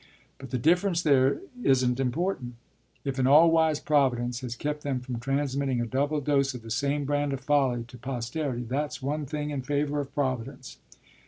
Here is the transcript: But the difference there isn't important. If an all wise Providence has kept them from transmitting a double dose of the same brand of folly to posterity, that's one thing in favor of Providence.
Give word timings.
But 0.39 0.49
the 0.49 0.57
difference 0.57 1.03
there 1.03 1.41
isn't 1.61 1.99
important. 1.99 2.55
If 3.03 3.19
an 3.19 3.27
all 3.27 3.51
wise 3.51 3.79
Providence 3.79 4.39
has 4.39 4.55
kept 4.55 4.81
them 4.81 4.99
from 4.99 5.19
transmitting 5.19 5.79
a 5.79 5.85
double 5.85 6.21
dose 6.21 6.55
of 6.55 6.63
the 6.63 6.71
same 6.71 7.05
brand 7.05 7.33
of 7.33 7.41
folly 7.41 7.83
to 7.83 7.99
posterity, 7.99 8.63
that's 8.63 9.03
one 9.03 9.27
thing 9.27 9.51
in 9.51 9.61
favor 9.61 9.99
of 9.99 10.11
Providence. 10.15 10.79